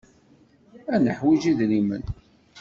Ad 0.93 1.01
neḥwij 1.03 1.41
idrimen. 1.49 2.03